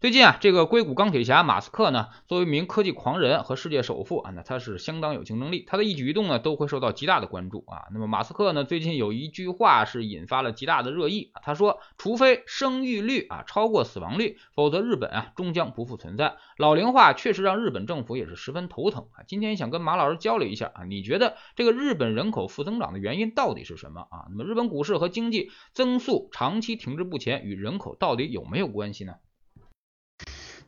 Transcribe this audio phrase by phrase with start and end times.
[0.00, 7.84] 最近啊，这个硅谷钢铁侠马斯克呢，作为一名科技狂人和世界首富啊，那他是相当有竞争力，他的一举一动呢都会受到极大的关注啊。
[7.92, 16.36] 那么马斯克呢，最近有一句话是引发了极大的热议啊，他说，除非生育率啊超过死亡率，否则日本啊终将不复存在。
[16.56, 19.20] 老龄化确实让日本政府也是十分头疼啊。
[19.28, 24.24] 今天想跟马老师交流一下啊，你觉得这个日本人口负增长的原因到底是什么啊？
[24.30, 29.16] 那么日本股市和经济增速长期停滞不前与人口到底有没有关系呢？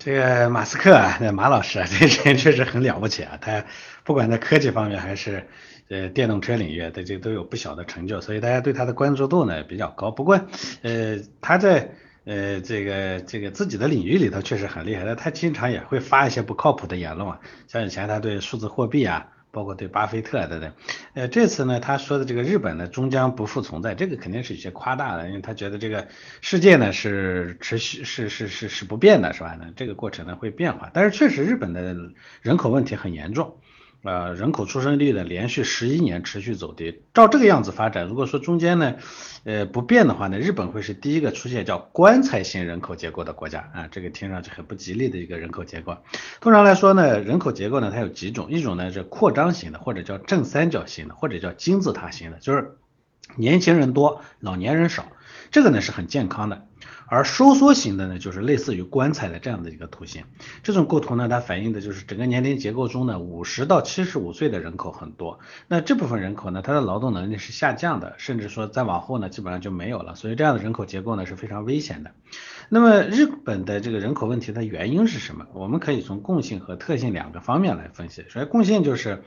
[0.04, 3.38] 这个马斯克啊，那马老师啊， 这人确实很了不起啊。
[3.40, 3.64] 他
[4.02, 5.46] 不管在科技方面还是
[5.88, 10.10] 呃电动车领域，他这都有不小的成就，所以大家对他的关注度呢比较高。
[10.10, 10.40] 不过
[10.82, 11.92] 呃他在
[12.24, 19.28] 呃这个这个自己的领域里头确实很厉害，但他经常也会发一些不靠谱的言论啊，像以前他对数字货币啊。
[19.52, 20.72] 包括对巴菲特等等，
[21.12, 26.08] 呃，这次呢，他说的这个日本呢终将不复存在，这个肯定是有些夸大的，因为他觉得这个
[26.40, 29.54] 世界呢是持续是是是是不变的，是吧？
[29.54, 31.94] 呢，这个过程呢会变化，但是确实日本的
[32.40, 33.58] 人口问题很严重。
[34.04, 38.96] 呃，人口出生率呢连续十一年持续走低，照这个样子发展，如果说中间呢，
[39.44, 45.96] 呃不变的话呢，日本会是第一个出现叫棺材型人口结构的国家啊，这个听上去很不吉利的一个人口结构。
[46.40, 52.78] 通常来说呢，人口结构呢它有几种，一种呢是扩张型的，或者叫正三角形的，或者叫金字塔型的，就是
[53.36, 55.06] 年轻人多，老年人少，
[55.52, 56.66] 这个呢是很健康的。
[57.12, 60.24] 而收缩型的呢，就是类似于棺材的这样的一个图形。
[60.62, 65.38] 这种构图呢，它反映的就是整个年龄结构中呢，五十到七十五岁的人口很多。
[65.68, 70.14] 那这部分人口呢，它的劳动能力是下降的，甚至说再往后呢，基本上就没有了。
[70.14, 72.12] 所以这样的人口结构呢是非常危险的。
[72.70, 75.46] 那么日本的这个人口问题的原因是什么？
[75.52, 78.24] 我们可以从共性和特性两个方面来分析。
[78.30, 79.22] 首先，共性就是。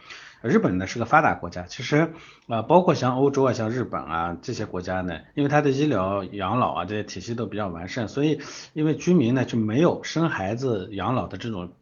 [0.46, 2.14] 日本呢是个发达国家，其实
[2.48, 8.40] 啊，包括像欧洲啊、像日本啊这些国家呢，因为它的医疗、养老啊这些体系都比较完善，所以
[8.74, 11.74] 因为居民呢就没有生孩子养老的这种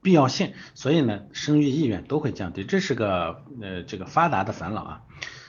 [0.00, 5.02] 必要性，所以呢生育意愿都会降低，这是个呃这个发达的烦恼啊。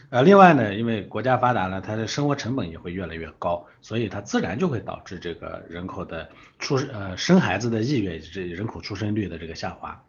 [0.10, 6.30] 呃，另外呢，因为国家发达了，它的生活成本也会越来越高，所以它自然就会导致这个人口的
[6.60, 10.02] 出呃生孩子的意愿，这人口出生率的这个下滑。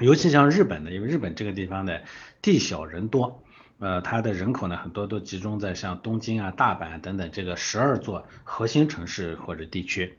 [0.00, 1.98] 尤其像日本的，因为日本这个地方呢
[2.42, 3.44] 地小人多，
[3.78, 10.16] 呃，它的人口呢很多都集中在像东京啊、大阪等等这个十二座核心城市或者地区。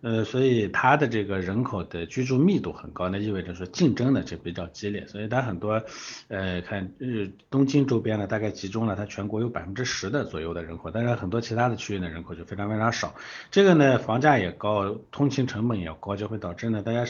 [0.00, 5.82] 呃，所以它的这个人口的居住密度很高，那意味着说竞争呢就比较激烈，所以它很多，
[6.28, 13.12] 呃，看日东京周边呢大概集中了它全国有百分之十的左右的人口，但是很多其他的区域呢人口就非常非常少，
[13.50, 17.04] 这个呢房价也高，通勤成本也高，就会导致呢大家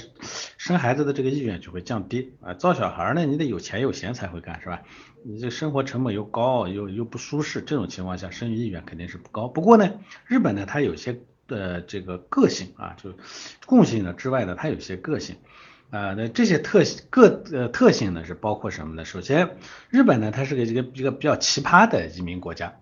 [0.57, 4.81] 生孩子的这个意愿就会降低啊，造小孩呢你得有钱有闲才会干是吧？
[5.25, 9.47] 你这生活成本又高又又不舒适，这种情况下生育意愿肯定是不高。
[9.47, 9.91] 不过呢，
[10.27, 11.21] 日本呢它有些。
[11.49, 13.13] 的这个个性啊，就
[13.67, 15.37] 共性的之外呢，它有些个性
[15.91, 16.15] 啊。
[16.15, 19.05] 那这些特性个呃特性呢，是包括什么呢？
[19.05, 19.57] 首先，
[19.89, 22.77] 日本呢，它是个一个一个比较奇葩的移民国家。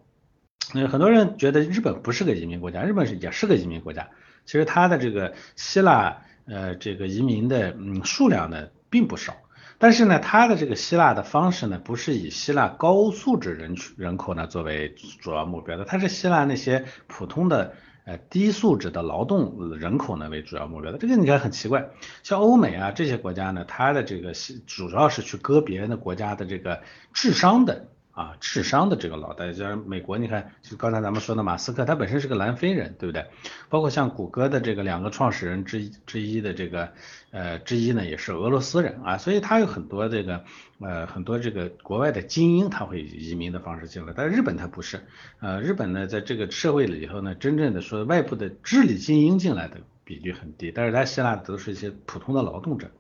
[0.75, 4.11] 嗯，很多人觉得日本不是个移民国家，日本是也是个移民国家。
[4.45, 9.37] 其实它的这个希腊呃这个移民的嗯数量呢并不少，
[9.79, 17.75] 但是呢，它的这个希腊的方式呢，不是以希腊高素质人群人口呢作为主要目标的，它是希腊那些普通的。
[18.07, 21.91] 呃，低素质的劳动人口呢为主要目标的，这个你看很奇怪，
[22.23, 24.33] 像欧美啊这些国家呢，它的这个
[24.67, 27.89] 主要是去割别人的国家的这个智商的。
[28.17, 33.27] 啊，智商的这个老大，像美国，你看，就刚才咱们说的马斯克，他本身是个南非人，对不对？
[33.69, 36.89] 包括像谷歌的这个两个创始人之一之一的这个
[37.31, 40.43] 呃之一呢，也是俄罗斯人啊，所以他有很多这个
[40.81, 44.99] 呃很多这个国外的精英，他会移民的方式进来，但是日本他不是，
[45.41, 52.91] 呃，日本呢在这个社会里头呢，真正的说外部的智力精英进来的比率很低，但是他希腊都是一些普通的劳动者。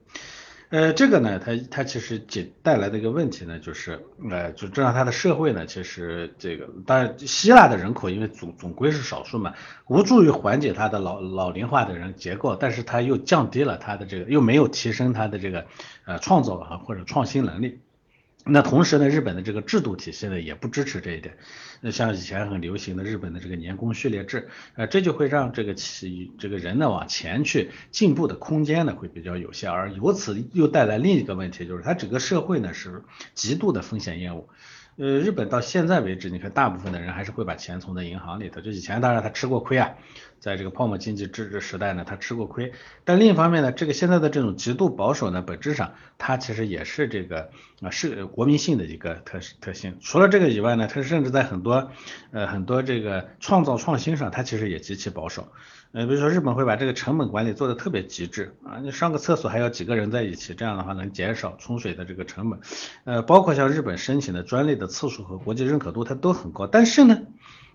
[0.68, 9.54] 呃，这个呢，它它其实解带来的一个问题呢，就是，呃，就这让它的社会呢，其实这个，当然希腊的人口因为总总归是少数嘛，
[9.86, 15.66] 无助于缓解它的老老龄化的人结构，但是它又降低了它的这个，又没有提升它的这个
[16.04, 17.78] 呃创造啊或者创新能力。
[18.48, 21.36] 那同时呢，日本的这个制度体系呢也不支持这一点。
[21.80, 33.02] 那像以前很流行的日本的这个年功序列制，呃，这就会让这个企这个人呢往前去进步的空间呢会比较有限，而由此又带来另一个问题，就是它整个社会呢是
[33.34, 34.48] 极度的风险厌恶。
[34.98, 38.62] 呃，日本到现在为止，你看大部分的人还是会把钱存在银行里头。
[38.62, 39.90] 就以前当然他吃过亏啊，
[40.40, 42.72] 在这个泡沫经济制时代呢，他吃过亏。
[43.04, 47.50] 但另一方面呢，这个现在的这种极度保守呢，本质上它其实也是这个
[47.82, 49.98] 啊是国民性的一个特特性。
[50.00, 51.90] 除了这个以外呢，它甚至在很多
[52.30, 55.52] 呃很多这个创造创新上，它其实也极其保守。
[55.92, 62.60] 呃，比如说日本会把这个成本管理做得特别极致啊，你上个厕所还要几个人在一起，这样的话能减少冲水的这个成本。
[63.04, 66.66] 呃，包括像日本申请的专利的次数和国际认可度，它都很高。
[66.66, 67.22] 但是呢，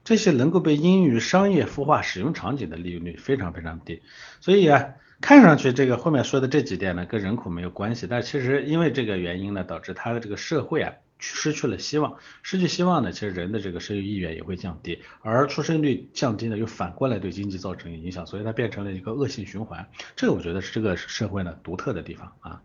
[0.03, 4.03] 这些能够被应用于商业孵化使用场景的利用率非常非常低。
[4.39, 10.93] 所以啊，看上去这个后面说的这几点呢，跟人口没有关系，但其实因为这个原因呢，导致它的这个社会啊。
[11.21, 19.89] 失去了希望，失去希望呢，其实人的这个生育意愿也会降低，而出生率降低呢，又反过来对经济造成影响，所以它变成了一个恶性循环。
[20.15, 22.61] 这个我觉得是这个社会呢独特的地方啊。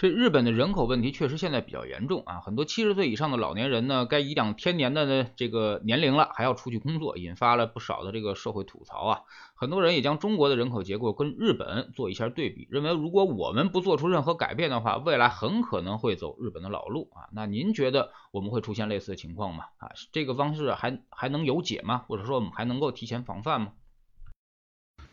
[0.00, 9.20] 这日本的人口问题确实现在比较严重啊，很多七十岁以上的老年人呢，该颐养天年的呢这个年龄了，还要出去工作，引发了不少的这个社会吐槽啊。
[9.54, 17.28] 很多人也将中国的人口结构跟日本做一下对比，认为如果我们不做出任何改变的话，未来很可能会走日本的老路啊。
[17.34, 19.64] 那您觉得我们会出现类似的情况吗？
[19.76, 22.06] 啊，这个方式还还能有解吗？
[22.08, 23.72] 或者说我们还能够提前防范吗？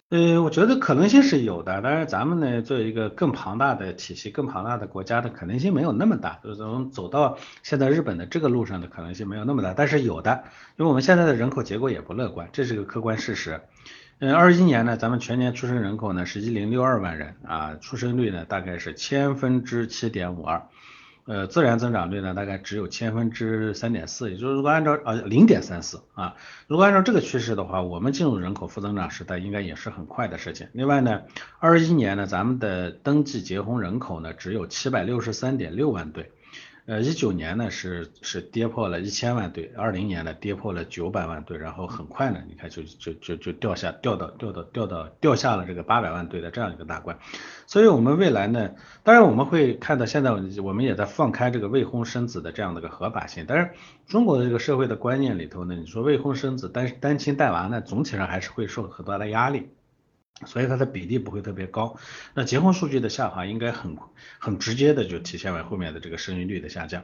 [0.10, 10.46] 呃，我觉得可能性是有的，但是咱们呢，作为一个更庞大的体系、更庞大的国家的可能性没有那么大，就是从走到现在日本的这个路上的可能性没有那么大，但是有的，
[10.78, 13.60] 因为我们现在的人口结构也不乐观，这是个客观事实。
[14.20, 20.70] 嗯，二一年呢，咱们全年出生人口呢是一零六二万人啊，出生率呢大概是千分之七点五二。
[21.28, 26.36] 呃，自然增长率呢，大概只有千分之三点四，也就是如果按照呃零点三四啊，
[26.68, 30.70] 如果按照这个趋势的话，我们进入人口负增长时代应该也是很快的事情。
[30.72, 31.24] 另外呢，
[31.60, 36.32] 二一年呢，咱们的登记结婚人口呢只有七百六十三点六万对。
[36.88, 47.20] 呃，一九年呢是是跌破了一千万对，二零年呢跌破了九百万对，然后很快呢，你看就就就就掉下掉到掉到掉到掉下了这个八百万对的这样一个大关，
[47.66, 48.72] 所以我们未来呢，
[49.04, 53.72] 当然我们会看到现在我们也在放开这个未婚生子的这样的一个合法性，但是
[54.08, 59.68] 中国的这个社会的观念里头呢，你说未婚生子单单亲带娃呢，总体上还是会受很大的压力。
[60.46, 61.98] 所以它的比例不会特别高，
[62.34, 63.98] 那结婚数据的下滑应该很
[64.38, 67.04] 很直接的就体现为后面的这个生育率的下降。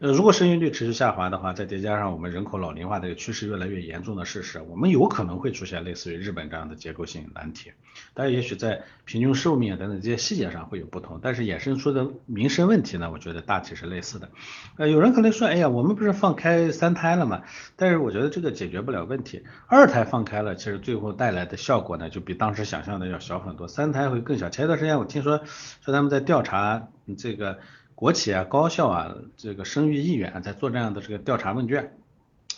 [0.00, 7.72] 呃，如果生育率持续下滑的话，再叠加上我们人口老龄化的这个趋势越来越严重的事实，我们有可能会出现类似于日本这样的结构性难题。
[8.12, 14.28] 当然，也许在平均寿命等等这些细节上会有不同，但是衍生出的民生问题呢，我觉得大体是类似的。
[14.76, 17.42] 呃，有人可能说，哎呀，我们不是放开三胎了吗？
[17.76, 19.42] 但是我觉得这个解决不了问题。
[19.68, 23.68] 二胎放开了，其实最后带来的效果呢，就比当时想象的要小很多。
[23.68, 24.50] 三胎会更小。
[24.50, 25.44] 前一段时间我听说
[25.80, 27.60] 说他们在调查这个
[27.94, 31.96] 国企啊、高校啊这个生育意愿，在做这样的这个调查问卷。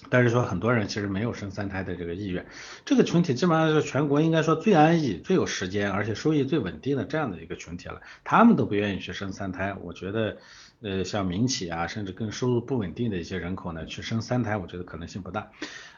[0.09, 2.47] 但是说很多人其实没有生三胎的这个意愿，
[2.87, 8.01] 这个群体基本上是全国应该说最安逸、最有时间，而且收益最稳定的这样的一个群体了。
[8.25, 10.37] 他们都不愿意去生三胎，我觉得，
[10.81, 15.51] 呃，像民企啊，甚至更收入不稳定的一些人口呢，去生三胎，我觉得可能性不大。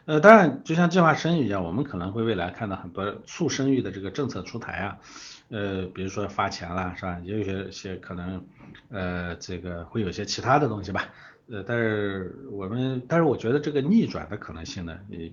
[0.09, 4.99] 呃，当然，就像计划生育一样，我们可能会未来看到很多促生育的这个政策出台啊，
[5.51, 7.21] 呃，比如说发钱啦，是吧？
[7.25, 8.43] 也有些些可能，
[8.89, 11.11] 呃，这个会有些其他的东西吧。
[11.51, 15.31] 呃，但是我们，但是我觉得这个逆转的可能性呢，也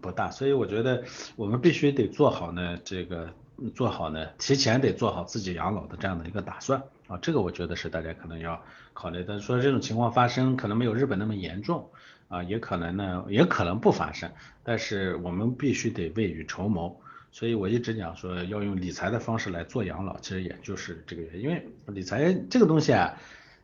[0.00, 1.04] 不大，所以我觉得
[1.36, 3.28] 我们必须得做好呢，这个
[3.74, 8.58] 做好呢，提前得做好自己养老的这样的一个打算啊，这个我觉得是大家可能要
[8.94, 9.38] 考虑的。
[9.38, 11.90] 说这种情况发生，可能没有日本那么严重
[12.34, 14.30] 啊，也可能呢，也可能不发生，
[14.64, 17.00] 但是我们必须得未雨绸缪。
[17.30, 23.14] 所以我一直讲说要用理财的方式来做养老，其实也就是这个原因，因为理财这个东西啊。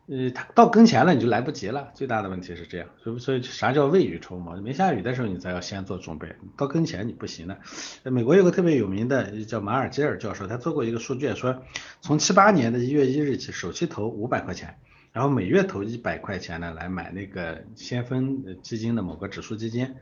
[0.07, 4.59] 呃，它到跟前了你就来不及了，最大的问题是这样，所以所以啥叫未雨绸缪？
[4.59, 7.57] 没下雨的时候你才要先做准备，到跟前你不行的。
[8.03, 11.63] 美国有个特别有名的叫马尔基尔教授，他做过一个数据，说
[12.01, 14.79] 从七八年的一月一日起，首期投五百块钱，
[15.11, 19.95] 然后每月投一百块钱呢，来买那个先锋基金的某个指数基金。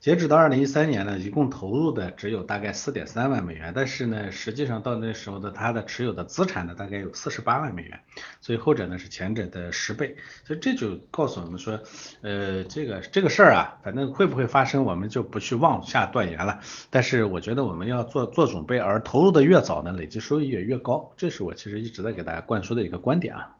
[0.00, 8.00] 截止到二零一三年呢，一共投入的只有大概四点三万美元，但是呢，实际上到那时候的他的持有的资产呢，大概有四十八万美元，
[8.40, 11.80] 所以后者呢是前者的十倍，所以这就告诉我们说，
[12.20, 16.60] 呃，这个这个事儿啊，反正会不会发生，我们就不去妄下断言了。
[16.90, 23.56] 但是我觉得我们要做做准备，而投入的越早呢，累计收益也越高，这是我其实一直在给大家灌输的一个观点啊。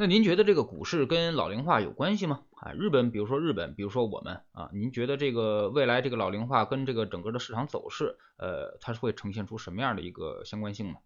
[0.00, 2.42] 那您觉得这个股市跟老龄化有关系吗？
[2.54, 10.98] 啊，日本，比如说日本，比如说我们啊，您觉得这个未来这个老龄化跟这个整个的市场走势，呃，它是会呈现出什么样的一个相关性呢？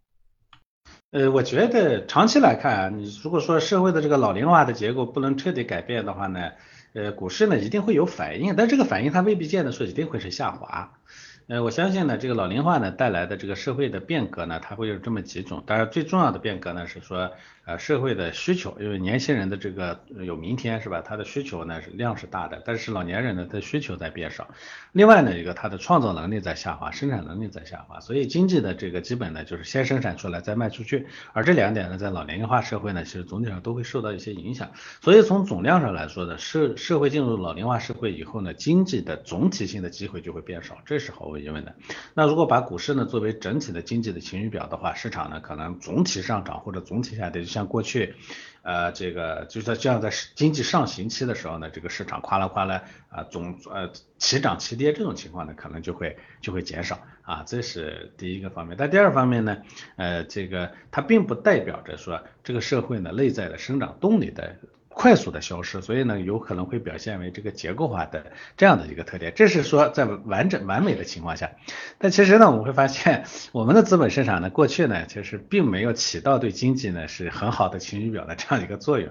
[1.09, 6.51] 呃，我觉得长期来看，你如果说社会的这个老龄化的结构不能彻底改变的话呢，
[6.93, 10.99] 呃，股市呢一定会有反应，但这个反应它未必见得说一定会是下滑。
[11.47, 15.61] 呃，我相信呢，这个老龄化呢带来的这个社会的变革呢，它会有这么几种。
[15.65, 17.29] 当然，最重要的变革呢是说，
[17.65, 21.01] 呃，社会的需求，因为年轻人的这个有明天是吧？
[21.01, 24.47] 他的需求呢是量是大的，但是老年人呢，他需求在变少。
[24.93, 31.07] 另外呢，一个他的创造能力在下滑，生产能力在下滑，所以经济的这个基本呢就是先生产出来再卖出去。
[31.33, 34.71] 而这两点呢，在老龄化社会呢，其实总体上都会受到一些影响。
[35.01, 41.75] 所以从总量上来说呢，社社会进入老龄化社会以后呢，经济的总体性的机会就会变少，这是毫无疑问的。
[42.13, 48.15] 那如果把股市呢作为整体的经济的晴雨表的话，市场呢可能总体上涨或者总体下跌，就像过去，
[48.61, 58.77] 呃，这个就在这样在经济上行期的时候呢，这个市场夸啦夸啦啊总呃齐涨齐跌这种情况呢，可能就会就会减少啊，这是第一个方面。
[58.77, 59.57] 但第二方面呢，
[59.95, 64.55] 呃，这个它并不代表着说这个社会呢内在的生长动力的。
[64.93, 69.33] 快速的消失，所以呢，有可能会表现为这个结构化的这样的一个特点。
[69.35, 71.51] 这是说在完整完美的情况下，
[71.97, 79.09] 但其实呢，我们会发现我们的资本市场呢，过去呢，其实并没有起到对经济呢是很好的晴雨表的这样一个作用。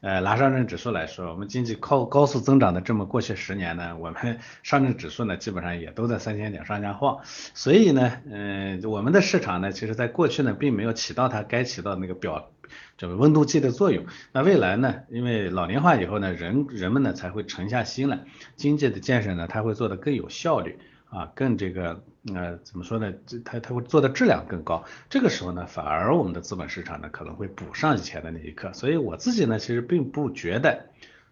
[0.00, 7.18] 呃，拿上证指数来说，我们经济靠高速增长的这么过去十年呢，我们 上证指数呢基本上也都在三千点上下晃。
[7.24, 12.50] 所以呢，嗯，我们的市场呢，其实在过去呢，并没有起到它该起到那个表。
[12.96, 14.94] 这个温度计的作用，那未来呢？
[15.10, 18.20] 因为老龄化以后呢，人人们呢才会沉下心来，
[18.54, 20.78] 经济的建设呢，它会做得更有效率
[21.10, 22.02] 啊，更这个
[22.32, 23.12] 呃怎么说呢？
[23.26, 24.84] 这它它会做的质量更高。
[25.08, 28.72] 这个时候呢，反而我们的资本市场呢可能会补上以前的那一刻。
[28.72, 30.86] 所以我自己呢，其实并不觉得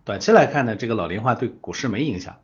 [0.05, 2.37] 短期来看呢，这个老龄化对股市没影响，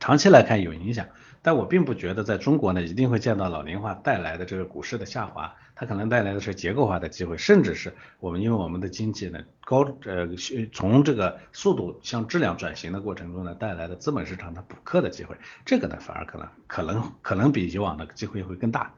[0.00, 1.06] 长期来看有影响。
[1.42, 10.28] 但我并不觉得在中国呢，一定会见到老龄化带来的这个股市的下滑，它可能带来的是结构化的机会，甚至是我们因为我们的经济呢高呃
[10.72, 18.92] 从这个速度向质量转型的过程中呢带来的资本市场的补课的机会，这个呢反而可能可能可能比以往的机会会更大。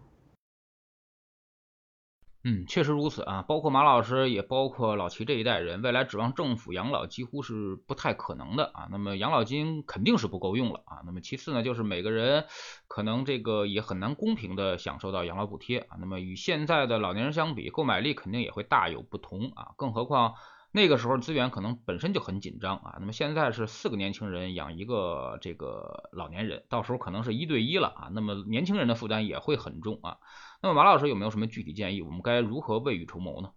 [2.44, 8.88] 嗯，确实如此啊，包括马老师，也包括老齐这一代人，未来指望政府养老几乎是不太可能的啊。
[8.90, 11.02] 那么养老金肯定是不够用了啊。
[11.06, 12.44] 那么其次呢，就是每个人
[12.88, 15.96] 可能这个也很难公平的享受到养老补贴啊。
[16.00, 19.68] 那么与现在的老年人相比，购买力肯定也会大有不同啊。
[19.76, 20.34] 更何况
[20.72, 22.96] 那个时候资源可能本身就很紧张啊。
[22.98, 28.08] 那么现在是四个年轻人养一个这个老年人，到时候可能是一对一了啊。
[28.12, 30.16] 那么年轻人的负担也会很重啊。
[30.64, 32.02] 那么马老师有没有什么具体建议？
[32.02, 33.50] 我们该如何未雨绸缪呢？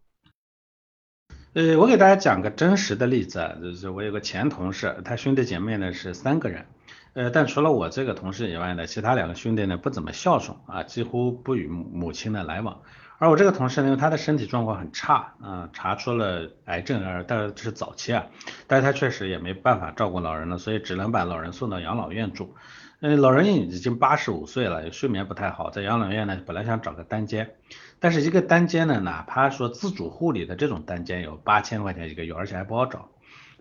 [1.54, 6.66] 呃，我给大家讲个真实的例子啊，就是我有个前同事，他兄弟姐妹呢是三个人，
[7.14, 12.82] 呃，但除了我这个同事以外呢，其他两个兄弟呢不怎么孝顺啊，几乎不与母亲的来往。
[13.20, 18.26] 而我这个同事呢，因为他的身体状况很差啊，查出了癌症，而但是是早期啊，
[18.66, 22.56] 但是他确实也没办法照顾老人了，所以只能把老人送到养老院住。
[23.02, 27.56] 嗯，老人已经八十五岁了，睡眠不太好，在养老院呢，本来想找个单间，
[28.00, 33.10] 但是一个单间呢，哪怕说自主护理的这种单间有八千块钱一个月，而且还不好找。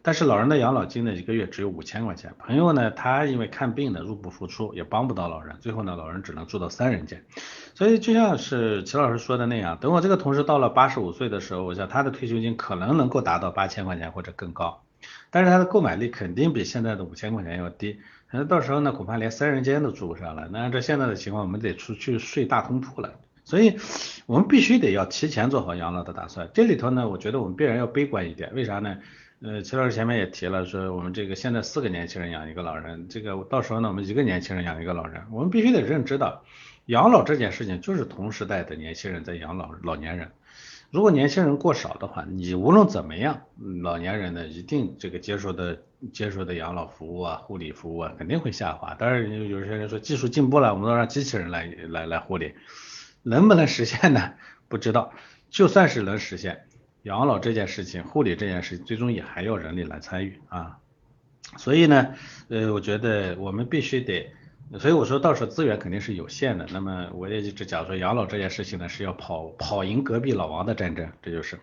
[0.03, 2.35] 但是老人的养老金呢，一个月只有五千块钱。
[2.39, 7.25] 朋友呢，他因为看病呢，入不敷出，也帮不到老人，最后呢，老人只能住到三人间。
[7.75, 14.85] 所以就像是齐老师说的那样，等我这个同事到了八十五岁的时候，我想他的退休金可能能够达到八千块钱或者更高，
[15.31, 17.99] 但是他的购买力肯定比现在的五千块钱要低。
[18.37, 20.49] 那到时候呢，恐怕连三人间都住不上了。
[20.51, 23.13] 那按照现在的情况，我们得出去睡大通铺了。
[23.45, 23.79] 所以，
[24.27, 26.51] 我们必须得要提前做好养老的打算。
[26.53, 28.53] 这里头呢，我觉得我们必然要悲观一点。
[28.53, 28.99] 为啥呢？
[29.41, 36.43] 呃，齐老师前面也提了，说我们这个现在四个年轻人养一个老人，这个到时候呢，我们一个年轻人养一个老人，我们必须得认知到，
[36.87, 40.33] 养老这件事情就是同时代的年轻人在养老老年人。
[40.95, 43.43] 如果年轻人过少的话，你无论怎么样，
[43.83, 45.83] 老年人呢一定这个接受的
[46.13, 48.95] 接受的养老服务啊、护理服务啊肯定会下滑。
[48.95, 52.55] 当然，有些人说技术进步了，我们都让机器人来来来护理，
[53.25, 54.35] 能不能实现呢？
[54.69, 55.13] 不知道。
[55.51, 56.65] 就算是能实现，
[57.03, 60.79] 养老这件事情、护理这件事，最终也还要人力来参与啊。
[61.57, 62.15] 所以呢，
[62.49, 64.33] 呃，我觉得我们必须得。
[64.81, 71.61] 所以我说到时候资源肯定是有限的，那么我也一直讲说养老这件事情呢是要跑跑赢隔壁老王的战争，这就是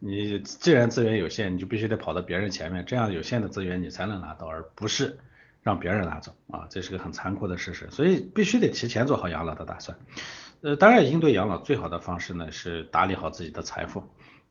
[0.00, 5.18] 你既然资源有限，你就必须得跑到别人前面，这样有限的资源你才能拿到，而不是
[5.62, 9.96] 让别人拿走啊，这是个很残酷的事实，所以必须得提前做好养老的打算。
[10.62, 14.02] 呃，当然应对养老最好的方式呢是打理好自己的财富，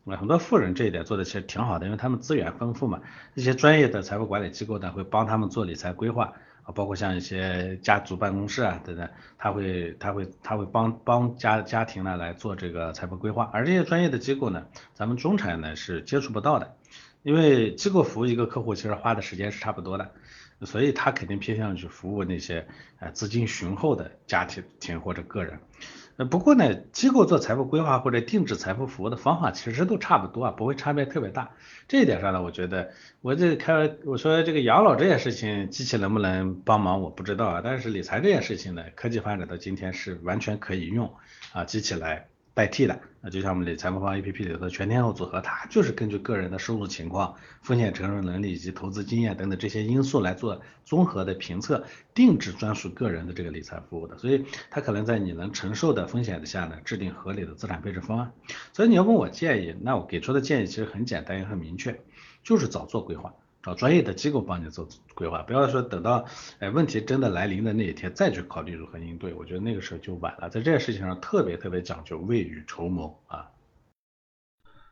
[0.06, 3.02] 那很多富人这一点做的其实挺好的，因为他们资源丰富嘛，
[3.34, 6.34] 一些专业的财富管理机构呢会帮他们做理财规划。
[6.68, 16.76] 啊，包括像一些家族办公室啊等等，他会他会他会帮帮家家庭呢来做这个财富规划，而这些专业的机构呢，咱们中产呢是接触不到的，
[17.24, 20.12] 因为机构服务一个客户其实花的时间是差不多的，
[20.66, 22.68] 所以他肯定偏向去服务那些
[23.00, 25.58] 呃资金雄厚的家庭庭或者个人。
[26.18, 31.52] 呃，不过呢，机构做财富规划或者定制财富服务的方法其实都差不多啊，不会差别特别大。
[31.88, 32.90] 这一点上呢，我觉得
[33.22, 41.14] 我这开我说这个养老这件事情，机器能不能帮忙我不知道啊，但是理财这件事情呢，科技发展到今天是完全可以用
[41.54, 42.28] 啊机器来。
[42.58, 51.86] 代替的，那就像我们理财魔方 A P P 里头的全天候组合，它就是根据个人的收入情况、风险承受能力以及投资经验等等这些因素来做综合的评测，
[52.16, 54.18] 定制专属个人的这个理财服务的。
[54.18, 58.32] 所以它可能在你能承受的风险的下呢，制定合理的资产配置方案。
[58.74, 62.02] 所以你要问我建议，那我给出的建议其实很简单也很明确，
[62.44, 63.36] 就是早做规划。
[63.68, 66.26] 找专业的机构帮你做规划，不要说等到
[66.60, 70.50] 哎问题真的来临的那一天再去考虑如何应对，我觉得那个时候就晚了。
[70.50, 73.52] 在这件事情上特别特别讲究未雨绸缪啊。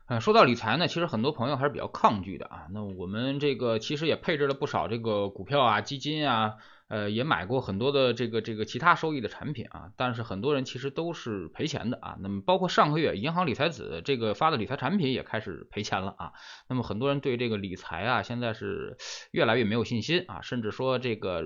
[0.08, 2.66] 嗯，说到理财呢，其实很多朋友还是比较抗拒的啊。
[2.70, 6.56] 那我们这个其实也配置了不少这个股票啊、基金啊。
[6.88, 12.16] 呃，也买过很多的这个这个其他收益的产品啊，但是很多人其实都是赔钱的啊。
[12.20, 16.32] 那么包括上个月银行理财子这个发的理财产品也开始赔钱了啊。
[16.68, 18.96] 那么很多人对这个理财啊，现在是
[19.32, 21.42] 越来越没有信心啊，甚至说这个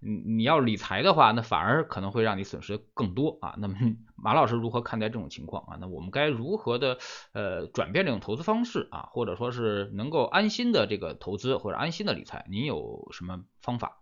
[0.00, 3.54] 你你要理财的话，那反而可能会让你损失更多啊。
[3.56, 3.76] 那么
[4.14, 5.78] 马老师如何看待这种情况啊？
[5.80, 6.98] 那我们该如何的
[7.32, 14.01] 呃转变这种投资方式啊，或者说是能够安心的这个投资或者安心的理财，您有什么方法？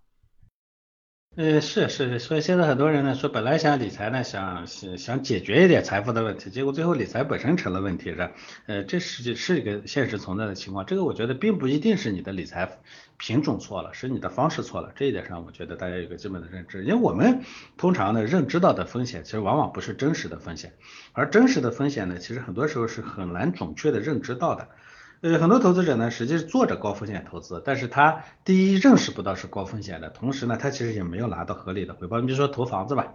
[1.40, 8.30] 呃，是是，所以现在很多人呢说，本来想理财呢，想想想解决一点财富的问题，结果最后理财本身成了问题，是
[8.66, 10.85] 呃，这是是一个现实存在的情况。
[10.85, 12.70] 这个我觉得并不一定是你的理财
[13.16, 14.92] 品种错了，是你的方式错了。
[14.94, 16.85] 这一点上，我觉得大家有个基本的认知。
[16.85, 17.40] 因为我们
[17.78, 20.75] 通常呢认知到的风险，其实往往不是真实的风险，
[21.14, 24.68] 而真实的风险呢，其实很多时候是很难准确的认知到的。
[25.23, 32.19] 呃，很多投资者呢，实际是做着高风险投资，但是他第一认识不到是高风险的，同时呢，他其实也没有拿到合理的回报。
[32.21, 33.12] 你比如说投房子吧，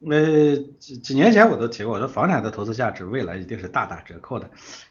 [0.00, 4.48] 呃，几几年前我都提过，我说房产的投资价值未来一定是大打折扣的。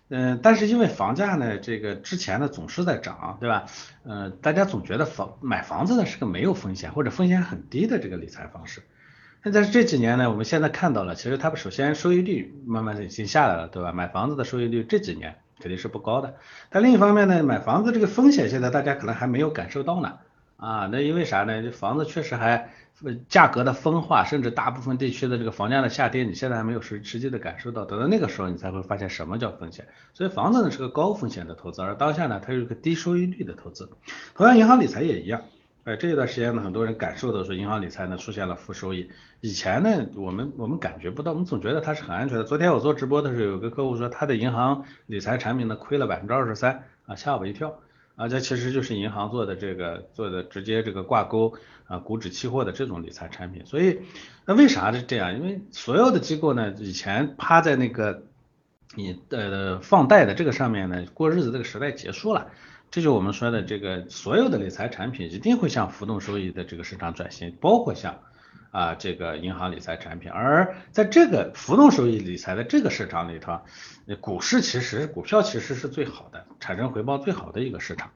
[0.10, 3.66] 嗯，但是因为房价呢，这个之前呢总是在涨，对吧？
[4.04, 8.84] 呃，大家总觉得房买房子呢是个没有风险或者风险很低的这个理财方式。
[9.42, 13.92] 那在这几年呢，我们现在看到了，其实它首先收益率慢慢的已经下来了，对吧？
[13.92, 15.38] 买房子的收益率这几年。
[15.60, 16.36] 肯定是不高的，
[16.70, 20.20] 但另一方面呢，买房子这个风险现在大家可能还没有感受到呢，
[20.58, 21.72] 啊，那因为啥呢？
[21.72, 22.72] 房子确实还
[23.28, 29.88] 价格的分化，甚至大部分地区的这个房价的下跌，你现在还没有实实际的感受到，等到那个时候你才会发现什么叫风险。
[30.14, 33.90] 所以房子呢是个高风险的投资，而当下呢它是一个低收益率的投资，
[34.36, 35.42] 同样银行理财也一样。
[35.86, 39.12] 哎，这一段时间呢，很多人感受到说银行理财呢出现了负收益。
[39.40, 42.44] 以前呢，我们我们感觉不到，我们总觉得它是很安全的。
[42.44, 47.78] 昨天我做直播的时候，有个客户说他的银行理财产品呢亏了百分之二十三，啊吓我一跳。
[48.16, 51.54] 啊，这其实就是银行做的这个做的直接这个挂钩
[51.86, 53.64] 啊股指期货的这种理财产品。
[53.68, 54.00] 所以
[54.48, 55.36] 那为啥是这样？
[55.36, 58.24] 因为所有的机构呢，以前趴在那个
[58.96, 62.48] 你的放贷的这个上面呢过日子这个时代结束了。
[62.92, 68.20] 这就我们说的这个所有的理财产品一定会向浮动收益的这个市场转型，包括像
[68.72, 70.32] 啊这个银行理财产品。
[70.32, 73.60] 而在这个浮动收益理财的这个市场里头，
[74.22, 78.12] 股市其实股票其实是最好的，产生回报最好的一个市场。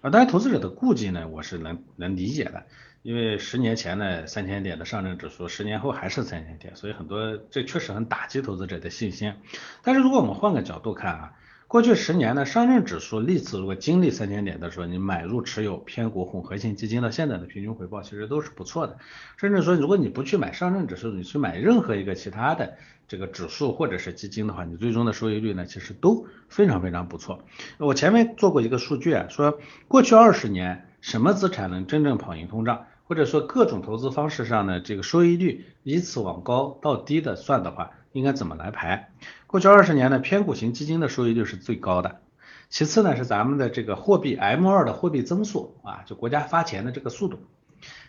[0.00, 2.66] 啊，当然投资者的顾忌呢，我是能能理解的，
[3.02, 9.34] 因为十年前呢三千点的上证指数，十年后还是三千点，所以很多这确实很打击投资者的信心。
[9.82, 11.32] 但是如果我们换个角度看啊。
[11.70, 18.98] 过去十年呢，上证指数历次如果经历三千点的时候，你买入持有偏股混合型基金的现在的平均回报其实都是不错的。
[19.36, 22.74] 甚至说，如果你不去买上证指数，你去买任何一个其他的
[23.06, 27.44] 这个指数或者是基金的话，你最终的收益率呢，其实都非常非常不错。
[27.78, 39.10] 我前面做过一个数据啊，说过去二十年什么资产能真正跑赢通胀，或者说各种投资方式上呢，这个收益率依次往高到低的算的话，应该怎么来排？
[39.46, 42.20] 过去二十年呢，偏股型基金的收益率是最高的，
[42.68, 47.38] 其次呢是咱们的这个货币 M 二的货币增速啊，就国家发钱的这个速度，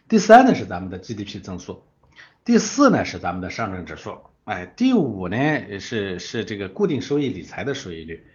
[0.07, 1.83] 第三呢是咱们的 GDP 增速，
[2.45, 8.25] 第四呢是咱们的上证指数，哎，第五呢是是这个固定收益理财的收益率，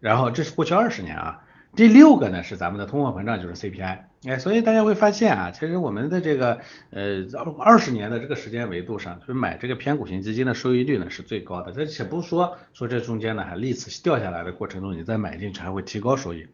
[0.00, 1.44] 然后这是过去二十年啊。
[1.76, 7.24] 第六个呢是咱们的通货膨胀，就是 CPI，哎，所以大家会发现啊，其实我们的这个呃
[7.58, 11.72] 二十年的这个时间维度上，就买这个偏股型基金的收益率呢是最高的。
[11.72, 16.48] 这且不说说这中间呢还历次掉下来的过程中，你再买进去还会提高收益。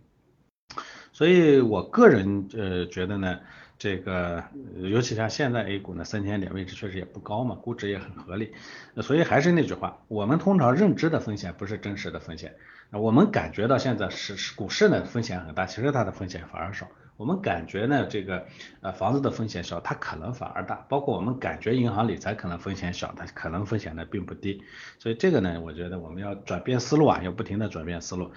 [1.12, 3.40] 所以我个人呃觉得呢，
[3.78, 4.42] 这个
[4.78, 8.54] 尤其像现在 A 股呢，三千点位置确实也不高嘛，估值也很合理，
[9.02, 12.54] 所以还是那句话，我们通常认知的风险不是真实的风险，
[12.90, 16.88] 我们感觉到现在是股市呢风险很大，其实它的风险反而少。
[17.16, 18.46] 我们感觉呢，这个
[18.81, 20.85] 呃房子的风险小，它可能反而大。
[20.88, 24.62] 包括我们感觉银行理财可能风险小，它可能风险呢并不低。
[24.98, 28.31] 所以这个呢，我觉得我们要转变思路啊，要不停的转变思路。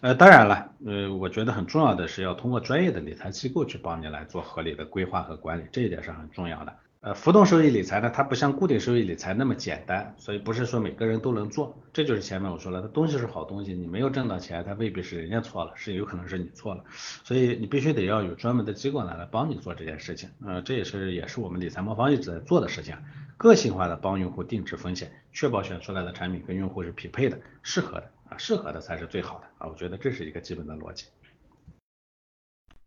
[0.00, 6.72] 呃，当然了，呃，我觉得很重要的是要通过专业的理财机构去帮你来做合理的规划和管理，这一点是很重要的。
[7.06, 11.80] 呃，浮动收益理财呢，它不像固定收益理财那么简单，所以不是说每个人都能做。
[11.92, 16.82] 这就是前面我说了，它东西是好东西，你没有挣到钱，它未必是人家错了，是有可能是你错了。
[17.22, 20.28] 所以你必须得要有专门的机构呢来帮你做这件事情。
[20.44, 22.96] 呃，这也是也是我们理财魔方一直在做的事情，
[23.36, 29.68] 个性化的帮用户定制风险，确保选出来的产品跟用户是匹配的、适合的啊，适合的才是最好的啊。
[29.68, 31.04] 我觉得这是一个基本的逻辑。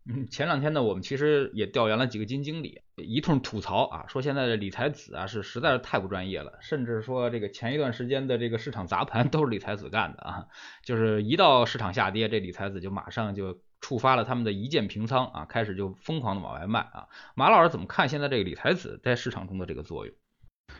[0.06, 10.46] 嗯，前两天呢，我们其实也调研了几个基金经理，一通吐槽啊，说现在的理财子啊是实在是太不专业了，甚至说这个前一段时间的这个市场砸盘都是理财子干的啊，
[10.82, 17.06] 就是一到市场下跌，这理财子就马上就触发了他们的一键平仓啊，开始就疯狂的往外卖啊。
[17.34, 20.14] 马老师怎么看现在这个理财子在市场中的这个作用？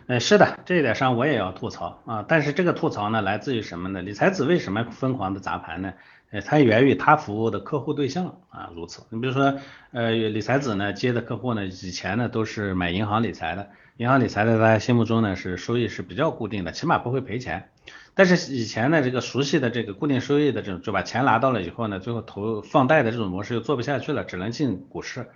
[0.07, 4.03] 哎，是的，这一点上我也要吐槽啊，但是这个吐槽呢，来自于什么呢？
[4.03, 5.92] 理财子为什么疯狂的砸盘呢？
[6.33, 9.03] 呃，它源于它服务的客户对象啊，如此。
[9.11, 9.57] 你比如说，
[9.92, 17.68] 呃，理财子呢接的客户呢，以前呢都是买银行理财的，银行理财在大家心目中呢是收益是比较固定的，起码不会赔钱。
[18.14, 25.29] 但是以前呢这个熟悉的这个固定收益的这种，就把钱拿到了以后呢，最后投放贷的这种模式又做不下去了，只能进股市。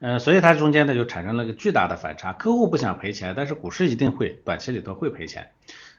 [0.00, 5.50] 呃，所以它中间呢就产生了个巨大的反差，客户不想赔钱，但是股市一定会短期里头会赔钱。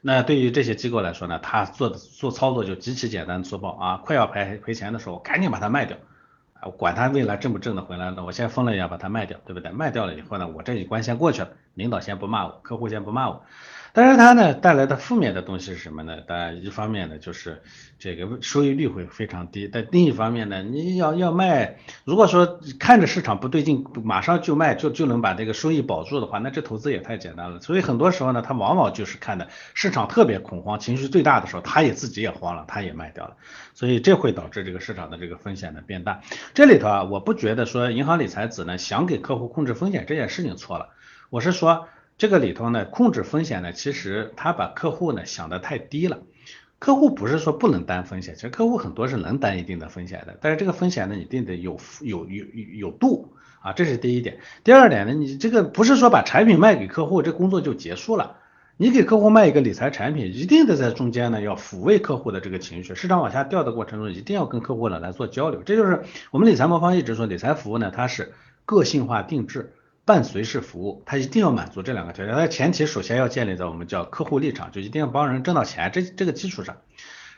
[0.01, 5.95] 那对于这些机构来说呢，他做的做操作就极其简单粗暴啊，快要赔赔钱的时候，赶紧把它卖掉，
[6.59, 9.71] 啊，管他未来挣不挣得回来呢，我先疯了一样把它卖掉，对不对？
[9.71, 13.43] 卖掉了以后呢，我这一关先过去了，领导先不骂我，客户先不骂我。
[13.93, 16.21] 但是它呢带来的负面的东西是什么呢？
[16.21, 17.61] 当然一方面呢就是
[17.99, 27.59] 这个收益率会非常低，但另一方面呢你要要卖，如果说看着市场不对劲，马上就卖就就能把这个收益保住的话，那这投资也太简单了。
[27.59, 33.35] 所以很多时候呢，他往往就是看的市场特别恐慌，情绪最大的时候，他也自己也慌了，他也卖掉了，
[33.73, 36.21] 所以这会导致这个市场的这个风险呢变大。
[36.53, 40.89] 这里头啊，我不觉得说银行理财子呢想给客户控制风险这件事情错了，
[41.29, 41.87] 我是说。
[42.21, 46.19] 这个里头呢，控制风险呢，其实他把客户呢想的太低了。
[46.77, 50.37] 客户不是说不能担风险，其实客户很多是能担一定的风险的。
[50.39, 54.37] 但是这个风险呢，一定得有有有有度啊，这是第一点。
[54.63, 58.35] 第二点呢，你这个不是说把产品卖给客户，这工作就结束了。
[58.77, 62.93] 你给客户卖一个理财产品，一定得在中间呢要抚慰客户的这个情绪。
[62.93, 65.63] 市场往下掉的过程中，一定要跟客户呢来做交流。
[65.63, 68.33] 这就是我们理财魔方一直说，理财服务呢，它是
[68.67, 69.73] 个性化定制。
[70.03, 72.33] 伴随式服务，它一定要满足这两个条件。
[72.33, 76.77] 它前提首先要建立在我们叫客户立场，就一定要帮人挣到钱这这个基础上。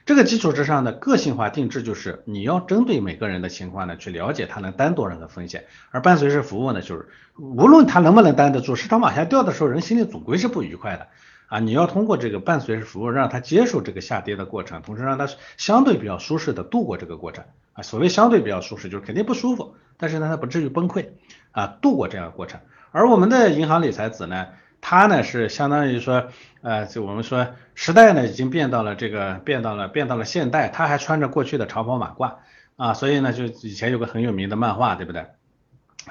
[0.06, 5.66] 这个基础之上的个性化定制，就是你要针对每个人的情况呢，去了解他能担多少的风险。
[5.92, 11.08] 而伴随式服务呢，就是无论他能不能担得住，市场往下掉的时候，人心里总归是不愉快的
[11.48, 11.60] 啊。
[11.60, 17.82] 你要通过这个伴随式服务，让他接受这个下跌的过程，同时让他相对比较舒适的度过这个过程啊。
[17.82, 21.08] 所谓相对比较舒适，就是肯定不舒服，但是呢，他不至于崩溃。
[21.54, 22.60] 啊，度过这样的过程，
[22.92, 24.50] 而我们的银行理财子呢，
[24.82, 26.28] 它呢是相当于说，
[26.62, 32.36] 呃，就我们说时代呢已经变到了这个变到了变到了现代，它还穿着过去的长袍马褂
[32.76, 35.26] 啊，所以呢就以前有个很有名的漫画，对不对？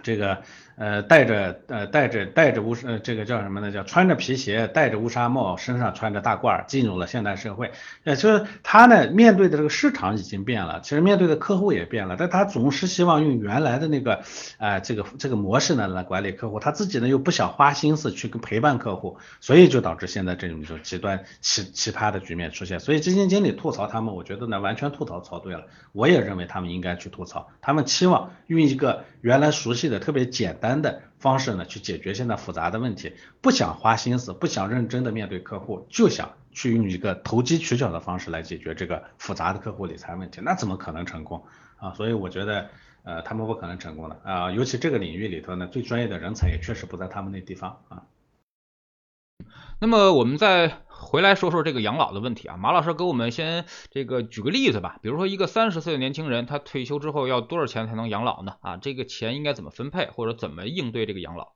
[0.02, 0.42] 这个。
[0.76, 3.70] 呃，戴着呃戴着戴着乌呃这个叫什么呢？
[3.70, 7.72] 叫穿着皮鞋，戴着乌纱帽，身上穿着大褂，进入了现代社会。
[8.04, 14.22] 呃，就是他呢面对的这个市场已经变了，其实面对的客户也变了，但他总是希望用原来的那个
[14.56, 22.80] 呃这个这个模式呢来管理客户，他自己呢又不想花心思去陪伴客户，所以就导致现在这种就极端奇奇葩的局面出现。
[22.80, 30.56] 所以基金经理吐槽他们，我觉得呢完全吐槽槽对了，我也认为他们应该去吐槽，他们期望用一个原来熟悉的特别简。
[30.62, 41.44] 单的方式呢，去解决现在复杂的问题，不想花心思，不想认真的面对客户，就想去用一个投机取巧的方式来解决这个复杂的客户理财问题，那怎么可能成功
[41.76, 41.92] 啊？
[41.94, 42.70] 所以我觉得，
[43.02, 48.04] 呃，他们不可能成功的啊，尤其这个领域里头呢，最专业的人才也确实不在他们那地方啊。
[49.80, 58.54] 那么我们再回来说说这个养老的问题啊，马老师给我们先这个举个例子吧，比如说一个三十岁的年轻人，他退休之后要多少钱才能养老呢？
[58.60, 61.52] 啊，这个钱应该怎么分配，或者怎么应对这个养老？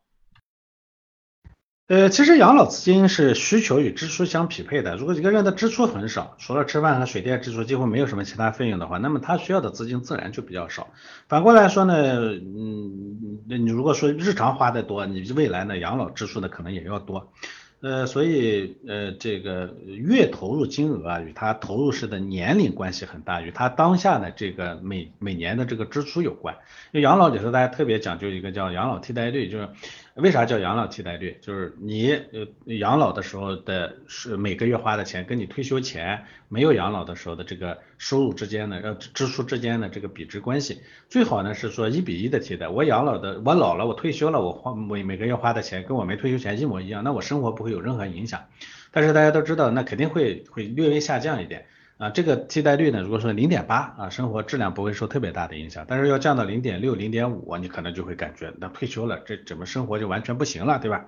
[1.88, 4.96] 呃，其实养老资金是需求与支出相匹配的。
[4.96, 10.88] 如果一个人的支出很少，除了吃饭和水电支出，几乎没有什么其他费用的话，那么他需要的资金自然就比较少。
[11.29, 17.33] 反过来说呢，嗯，那你如果说日常花的多，你未来呢养老支出的可能也要多。
[17.87, 26.53] 呃，所以呃，这个月投入金额啊，与他投入时的年龄关系很大，与他当下的这个每每年的这个支出有关。
[26.90, 29.68] 因为养老里头大家特别讲究一个叫养老替代率，就是
[30.16, 31.37] 为啥叫养老替代率？
[31.42, 42.66] 就是你呃养老的时候的是每个月花的钱，跟你退休前没有养老的时候的这个收入之间的呃支出之间的这个比值关系，最好呢是说一比一的替代。
[42.66, 48.42] 我养老的，我老了，我退休了，我花每每个月花的钱跟我没退休前一模一样，那我生活不会有任何影响。
[48.90, 51.66] 但是大家都知道，那肯定会会略微下降一点。
[51.98, 61.06] 啊，这个替代率呢，如果说零点八啊，生活质量不会受特别大的影响，但是要降到零点六、零点五，你可能就会感觉那退休了，这怎么生活就完全不行了，对吧？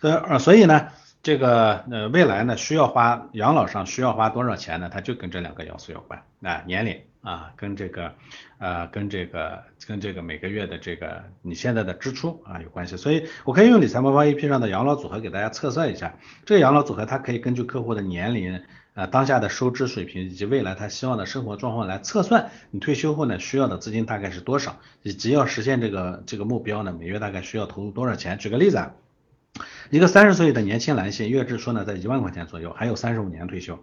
[0.00, 0.86] 所以呃，所以呢，
[1.24, 4.88] 这个呃未来呢需要花养老上需要花多少钱呢？
[4.88, 8.14] 它就跟这两个要素有关啊，年龄啊，跟这个
[8.58, 12.96] 呃跟这个跟这个每个月的这个你现在的支出啊有关系。
[12.96, 16.14] 所以我可以用理财魔方 APP 上的养老组合给大家测算一下，
[16.46, 18.62] 这个养老组合它可以根据客户的年龄。
[18.94, 28.36] 啊，当下的收支水平以及未来他希望的生活状况来测算，你退休后呢需要的资金大概是多少，以及要实现这个这个目标呢，每月大概需要投入多少钱？
[28.38, 28.94] 举个例子啊，
[29.90, 33.76] 一个三十岁的年轻男性月支出呢在一万块钱左右，还有三十五年退休，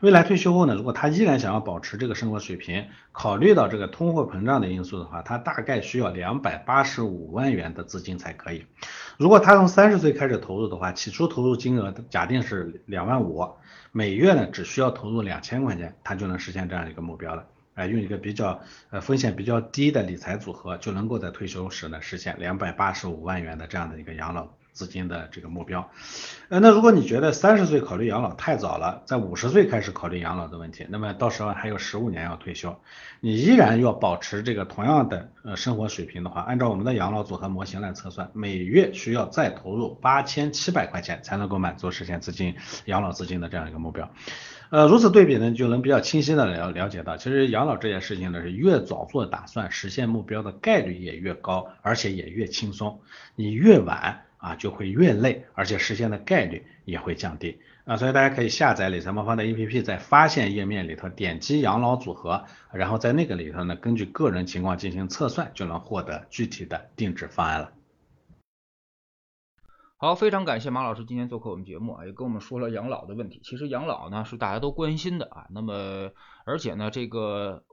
[0.00, 8.64] 未来退休后呢，如果他依然想要保持这个生活水平，考虑到这个通货膨胀的因素的话，他大概需要两百八十五万元的资金才可以。
[9.18, 13.46] 如果他从三十岁开始投入的话，起初投入金额假定是两万五。
[13.92, 17.44] 每月呢只需要投入两千块钱，他就能实现这样一个目标了。
[17.74, 24.48] 哎，用一个比较呃风险比较低的理财组合，就能够在退休时呢实现两百八十五万元的这样的一个养老。
[24.72, 25.90] 资金的这个目标，
[26.48, 32.76] 呃，那如果你觉得三十岁考虑养老太早了，在五十岁开始考虑养老的问题，那么到时候还有十五年要退休，
[33.20, 42.54] 你依然要保持这个同样的呃生活水平的话，按照我们的养老组合模型来测算，每月需要再投入八千七百块钱才能够满足实现资金
[42.86, 44.10] 养老资金的这样一个目标。
[44.70, 53.00] 呃，如此对比呢，就能比较清晰的了了解到，其实养老这件事情呢，是越早做打算，实现目标的概率也越高，而且也越轻松。
[53.34, 54.22] 你越晚。
[54.40, 67.72] 啊，就会越累，而且实现的概率也会降低啊，所以大家可以下载理财魔方的 APP，在发现页面里头点击养老组合，然后在那个里头呢，根据个人情况进行测算，就能获得具体的定制方案了。
[69.98, 73.40] 好，非常感谢马老师今天做客我们节目啊，也跟我们说了养老的问题。
[73.44, 76.10] 其实养老呢是大家都关心的啊，那么
[76.44, 77.64] 而且呢这个。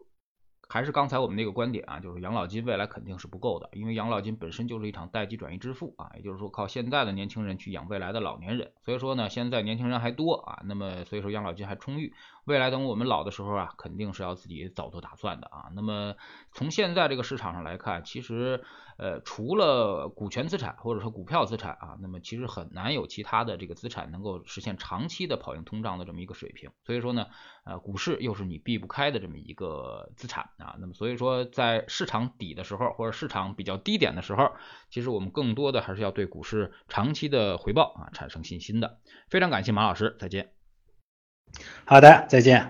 [0.70, 12.14] 还是刚才我们那个观点啊，就是养老金未来肯定是不够的，因为养老金本身就是一场代际转移支付啊，也就是说靠现在的年轻人去养未来的老年人，所以说呢，现在年轻人还多啊，那么所以说养老金还充裕，
[12.48, 15.70] 未来等我们老的时候啊，肯定是要自己早做打算的啊。
[15.76, 16.16] 那么
[16.52, 18.64] 从现在这个市场上来看，其实。
[18.98, 26.72] 呃，除了股权资产或者说股票资产啊，那么其实很难有其他的这个资产能够实现长期的跑赢通胀的这么一个水平。
[26.84, 27.28] 所以说呢，
[27.64, 30.78] 呃，股市又是你避不开的这么一个资产啊。
[30.80, 34.50] 那么所以说，在市场底的时候或者市场比较低点的时候，
[34.90, 38.98] 其实我们更多的还是要对股市长期的回报啊产生信心的。
[39.30, 40.57] 非常感谢马老师，再见。
[41.86, 42.70] 好的，再见。